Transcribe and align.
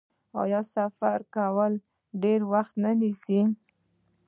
آیا 0.41 0.61
سفر 0.75 1.19
کول 1.35 1.73
ډیر 2.23 2.41
وخت 2.51 2.73
نه 2.83 2.91
نیسي؟ 2.99 3.39